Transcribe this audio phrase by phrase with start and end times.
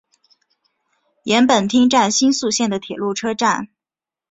[1.25, 3.67] 岩本町站新宿线的铁路车站。